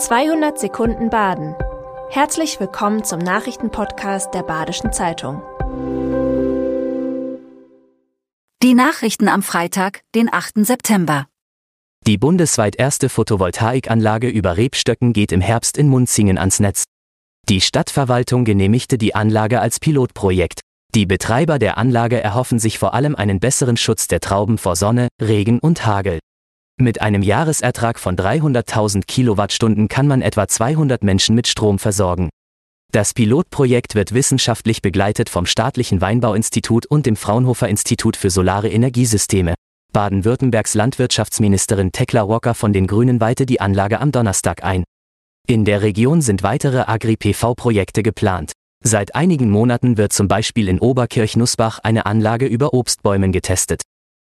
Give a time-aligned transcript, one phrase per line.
[0.00, 1.54] 200 Sekunden Baden.
[2.08, 5.42] Herzlich willkommen zum Nachrichtenpodcast der Badischen Zeitung.
[8.62, 10.64] Die Nachrichten am Freitag, den 8.
[10.64, 11.26] September.
[12.06, 16.84] Die bundesweit erste Photovoltaikanlage über Rebstöcken geht im Herbst in Munzingen ans Netz.
[17.50, 20.60] Die Stadtverwaltung genehmigte die Anlage als Pilotprojekt.
[20.94, 25.08] Die Betreiber der Anlage erhoffen sich vor allem einen besseren Schutz der Trauben vor Sonne,
[25.20, 26.20] Regen und Hagel.
[26.80, 32.30] Mit einem Jahresertrag von 300.000 Kilowattstunden kann man etwa 200 Menschen mit Strom versorgen.
[32.90, 39.54] Das Pilotprojekt wird wissenschaftlich begleitet vom Staatlichen Weinbauinstitut und dem Fraunhofer Institut für Solare Energiesysteme.
[39.92, 44.84] Baden-Württembergs Landwirtschaftsministerin Tekla Walker von den Grünen weihte die Anlage am Donnerstag ein.
[45.46, 48.52] In der Region sind weitere Agri-PV-Projekte geplant.
[48.82, 53.82] Seit einigen Monaten wird zum Beispiel in Oberkirch-Nussbach eine Anlage über Obstbäumen getestet.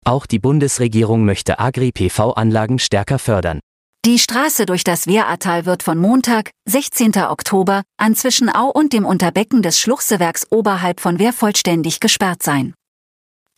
[0.04, 3.60] Auch die Bundesregierung möchte Agri-PV-Anlagen stärker fördern.
[4.06, 7.16] Die Straße durch das Wehratal wird von Montag, 16.
[7.16, 12.72] Oktober, an Zwischenau und dem Unterbecken des Schluchsewerks oberhalb von Wehr vollständig gesperrt sein.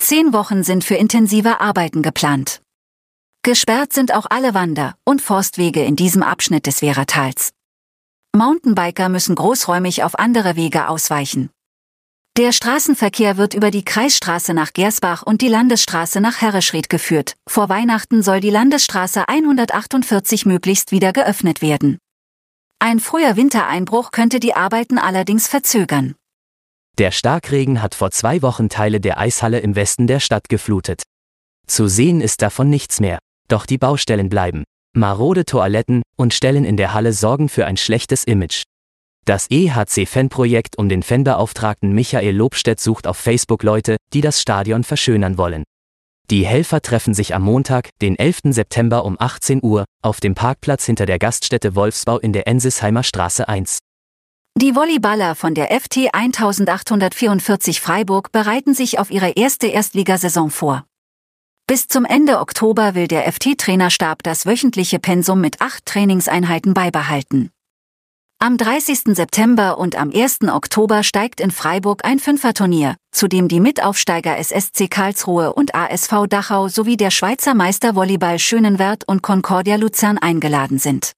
[0.01, 2.61] Zehn Wochen sind für intensive Arbeiten geplant.
[3.45, 7.51] Gesperrt sind auch alle Wander- und Forstwege in diesem Abschnitt des Wehratals.
[8.35, 11.51] Mountainbiker müssen großräumig auf andere Wege ausweichen.
[12.39, 17.35] Der Straßenverkehr wird über die Kreisstraße nach Gersbach und die Landesstraße nach Herreschried geführt.
[17.47, 21.99] Vor Weihnachten soll die Landesstraße 148 möglichst wieder geöffnet werden.
[22.79, 26.15] Ein früher Wintereinbruch könnte die Arbeiten allerdings verzögern.
[26.97, 31.03] Der Starkregen hat vor zwei Wochen Teile der Eishalle im Westen der Stadt geflutet.
[31.67, 34.65] Zu sehen ist davon nichts mehr, doch die Baustellen bleiben.
[34.97, 38.63] Marode Toiletten und Stellen in der Halle sorgen für ein schlechtes Image.
[39.25, 45.39] Das EHC-Fanprojekt um den Fanbeauftragten Michael Lobstedt sucht auf Facebook Leute, die das Stadion verschönern
[45.39, 45.63] wollen.
[46.31, 48.41] Die Helfer treffen sich am Montag, den 11.
[48.47, 53.49] September um 18 Uhr, auf dem Parkplatz hinter der Gaststätte Wolfsbau in der Ensisheimer Straße
[53.49, 53.79] 1.
[54.61, 60.85] Die Volleyballer von der FT 1844 Freiburg bereiten sich auf ihre erste Erstligasaison vor.
[61.69, 67.51] Bis zum Ende Oktober will der FT-Trainerstab das wöchentliche Pensum mit acht Trainingseinheiten beibehalten.
[68.45, 69.15] Am 30.
[69.15, 70.49] September und am 1.
[70.53, 76.67] Oktober steigt in Freiburg ein Fünferturnier, zu dem die Mitaufsteiger SSC Karlsruhe und ASV Dachau
[76.67, 81.13] sowie der Schweizer Meister Volleyball Schönenwert und Concordia Luzern eingeladen sind.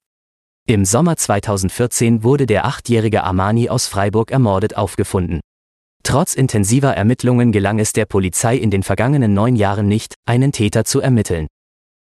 [0.67, 5.41] Im Sommer 2014 wurde der achtjährige Armani aus Freiburg ermordet aufgefunden.
[6.03, 10.85] Trotz intensiver Ermittlungen gelang es der Polizei in den vergangenen neun Jahren nicht, einen Täter
[10.85, 11.47] zu ermitteln.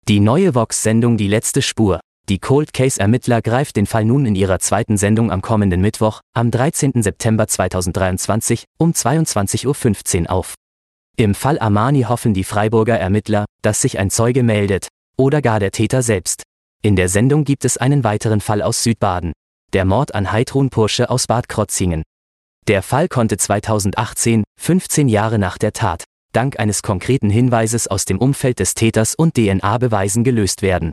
[0.09, 4.61] Die neue Vox-Sendung Die letzte Spur, die Cold Case-Ermittler greift den Fall nun in ihrer
[4.61, 7.03] zweiten Sendung am kommenden Mittwoch, am 13.
[7.03, 10.55] September 2023, um 22.15 Uhr auf.
[11.17, 14.87] Im Fall Armani hoffen die Freiburger Ermittler, dass sich ein Zeuge meldet,
[15.17, 16.45] oder gar der Täter selbst.
[16.83, 19.33] In der Sendung gibt es einen weiteren Fall aus Südbaden.
[19.73, 22.05] Der Mord an Heidrun Pursche aus Bad Krotzingen.
[22.69, 28.19] Der Fall konnte 2018, 15 Jahre nach der Tat, dank eines konkreten Hinweises aus dem
[28.19, 30.93] Umfeld des Täters und DNA-Beweisen gelöst werden.